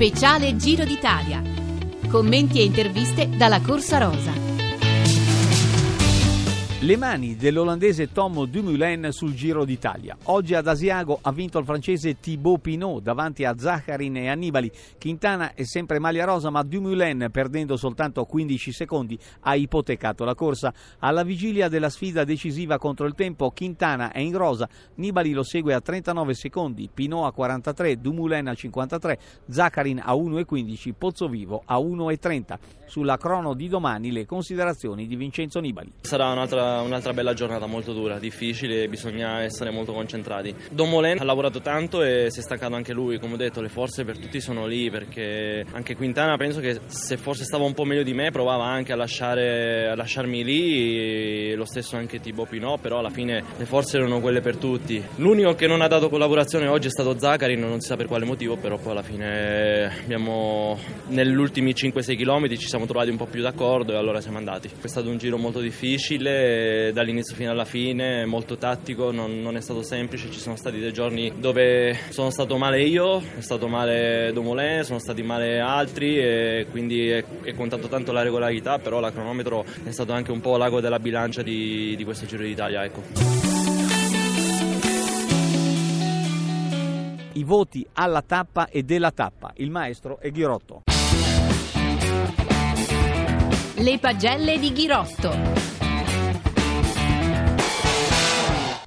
[0.00, 1.42] Speciale Giro d'Italia.
[2.08, 4.49] Commenti e interviste dalla Corsa Rosa.
[6.82, 10.16] Le mani dell'olandese Tom Dumoulin sul Giro d'Italia.
[10.24, 14.72] Oggi ad Asiago ha vinto il francese Thibaut Pinot davanti a Zaccarin e Annibali.
[14.98, 20.72] Quintana è sempre maglia rosa, ma Dumoulin, perdendo soltanto 15 secondi, ha ipotecato la corsa.
[21.00, 25.74] Alla vigilia della sfida decisiva contro il tempo, Quintana è in rosa, Nibali lo segue
[25.74, 29.18] a 39 secondi, Pinot a 43, Dumoulin a 53,
[29.50, 32.58] Zaccarin a 1,15, Pozzovivo a 1,30.
[32.86, 35.92] Sulla crono di domani le considerazioni di Vincenzo Nibali.
[36.00, 40.54] Sarà un'altra un'altra bella giornata molto dura, difficile, bisogna essere molto concentrati.
[40.70, 43.68] Don Molen ha lavorato tanto e si è stancato anche lui, come ho detto le
[43.68, 47.84] forze per tutti sono lì perché anche Quintana penso che se forse stava un po'
[47.84, 52.80] meglio di me provava anche a, lasciare, a lasciarmi lì, lo stesso anche Thibaut Pinot,
[52.80, 55.02] però alla fine le forze erano quelle per tutti.
[55.16, 58.24] L'unico che non ha dato collaborazione oggi è stato Zaccarin, non si sa per quale
[58.24, 63.26] motivo, però poi alla fine abbiamo negli ultimi 5-6 km ci siamo trovati un po'
[63.26, 64.70] più d'accordo e allora siamo andati.
[64.80, 66.59] È stato un giro molto difficile
[66.92, 70.92] dall'inizio fino alla fine, molto tattico, non, non, è stato semplice, ci sono stati dei
[70.92, 76.66] giorni dove sono stato male io, è stato male Domolè, sono stati male altri e
[76.70, 80.56] quindi è, è, contato tanto la regolarità, però la cronometro è stato anche un po'
[80.56, 82.84] l'ago della bilancia di, di questo Giro d'Italia.
[82.84, 83.02] Ecco.
[87.32, 89.52] I voti alla tappa e della tappa.
[89.56, 90.82] Il maestro è Ghirotto.
[93.76, 95.69] Le pagelle di Ghirotto.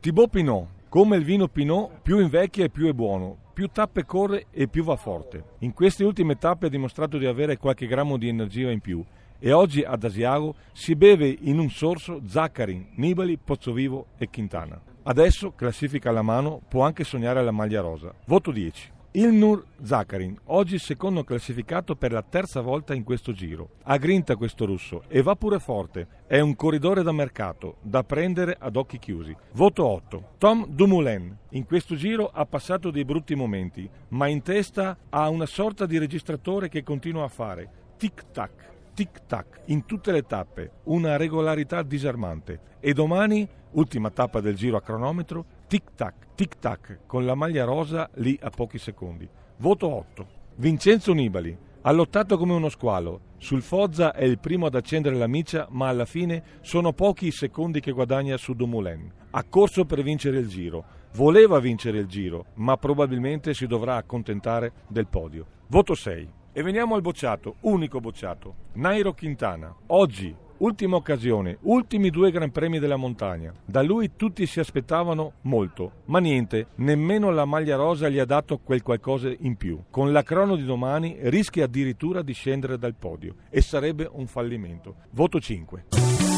[0.00, 4.46] Thibaut Pinot, come il vino Pinot, più invecchia e più è buono, più tappe corre
[4.50, 5.44] e più va forte.
[5.58, 9.04] In queste ultime tappe ha dimostrato di avere qualche grammo di energia in più
[9.38, 14.80] e oggi ad Asiago si beve in un sorso Zaccarin, Nibali, Pozzovivo e Quintana.
[15.02, 18.14] Adesso, classifica alla mano, può anche sognare la maglia rosa.
[18.24, 18.92] Voto 10.
[19.12, 23.70] Ilnur Zakarin, oggi secondo classificato per la terza volta in questo giro.
[23.82, 26.06] Ha grinta questo russo e va pure forte.
[26.28, 29.36] È un corridore da mercato, da prendere ad occhi chiusi.
[29.54, 30.34] Voto 8.
[30.38, 31.36] Tom Dumoulin.
[31.50, 35.98] In questo giro ha passato dei brutti momenti, ma in testa ha una sorta di
[35.98, 37.68] registratore che continua a fare.
[37.96, 38.52] Tic-tac,
[38.94, 40.70] tic-tac, in tutte le tappe.
[40.84, 42.60] Una regolarità disarmante.
[42.78, 48.36] E domani, ultima tappa del giro a cronometro, tic-tac, tic-tac, con la maglia rosa lì
[48.42, 49.28] a pochi secondi.
[49.58, 50.26] Voto 8.
[50.56, 51.56] Vincenzo Nibali.
[51.82, 53.20] Ha lottato come uno squalo.
[53.38, 57.30] Sul Foggia è il primo ad accendere la miccia, ma alla fine sono pochi i
[57.30, 59.12] secondi che guadagna su Dumoulin.
[59.30, 60.84] Ha corso per vincere il giro.
[61.12, 65.46] Voleva vincere il giro, ma probabilmente si dovrà accontentare del podio.
[65.68, 66.32] Voto 6.
[66.52, 68.54] E veniamo al bocciato, unico bocciato.
[68.72, 69.72] Nairo Quintana.
[69.86, 73.50] Oggi Ultima occasione, ultimi due Gran Premi della montagna.
[73.64, 78.58] Da lui tutti si aspettavano molto, ma niente, nemmeno la maglia rosa gli ha dato
[78.58, 79.84] quel qualcosa in più.
[79.88, 84.96] Con la crono di domani rischia addirittura di scendere dal podio e sarebbe un fallimento.
[85.12, 86.29] Voto 5.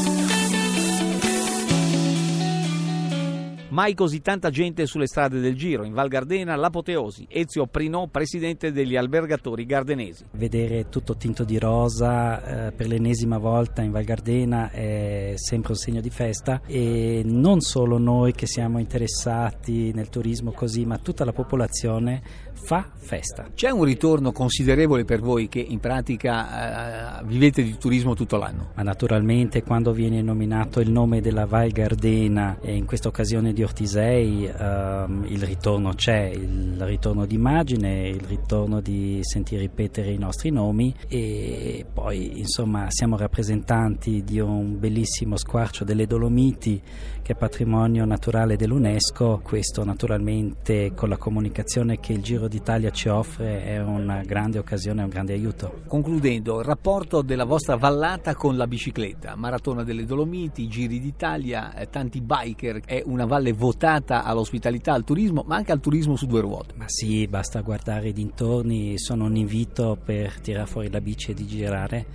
[3.73, 5.83] Mai così tanta gente sulle strade del Giro.
[5.83, 7.25] In Val Gardena l'apoteosi.
[7.27, 10.25] Ezio Prinò, presidente degli albergatori gardenesi.
[10.33, 15.77] Vedere tutto tinto di rosa eh, per l'ennesima volta in Val Gardena è sempre un
[15.79, 21.25] segno di festa e non solo noi che siamo interessati nel turismo così, ma tutta
[21.25, 22.21] la popolazione
[22.53, 23.49] fa festa.
[23.55, 28.69] C'è un ritorno considerevole per voi che in pratica eh, vivete di turismo tutto l'anno?
[28.75, 33.62] Ma naturalmente quando viene nominato il nome della Val Gardena e in questa occasione di
[33.63, 40.17] Ortisei ehm, il ritorno c'è, il ritorno di immagine, il ritorno di sentire ripetere i
[40.17, 46.81] nostri nomi e poi insomma siamo rappresentanti di un bellissimo squarcio delle Dolomiti
[47.23, 53.07] che è patrimonio naturale dell'UNESCO, questo naturalmente con la comunicazione che il Giro d'Italia ci
[53.07, 55.83] offre è una grande occasione, un grande aiuto.
[55.87, 61.89] Concludendo, il rapporto della vostra vallata con la bicicletta, Maratona delle Dolomiti, Giri d'Italia, eh,
[61.89, 66.41] tanti biker, è una valle votata all'ospitalità, al turismo, ma anche al turismo su due
[66.41, 66.73] ruote.
[66.75, 71.33] Ma sì, basta guardare i dintorni, sono un invito per tirare fuori la bici e
[71.33, 72.05] di girare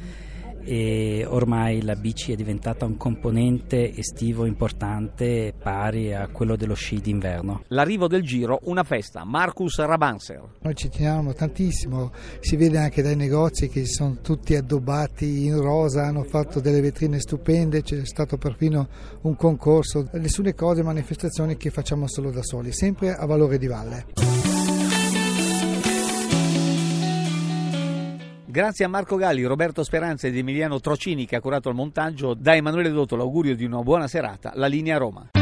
[0.68, 7.00] e ormai la bici è diventata un componente estivo importante pari a quello dello sci
[7.00, 7.62] d'inverno.
[7.68, 10.42] L'arrivo del giro, una festa, Marcus Rabanser.
[10.60, 16.04] Noi ci teniamo tantissimo, si vede anche dai negozi che sono tutti addobbati in rosa,
[16.04, 18.88] hanno fatto delle vetrine stupende, c'è stato perfino
[19.22, 24.37] un concorso, nessune cose, manifestazioni che facciamo solo da soli, sempre a valore di valle.
[28.58, 32.34] Grazie a Marco Galli, Roberto Speranza ed Emiliano Trocini che ha curato il montaggio.
[32.34, 34.50] Da Emanuele Dotto l'augurio di una buona serata.
[34.56, 35.37] La linea Roma.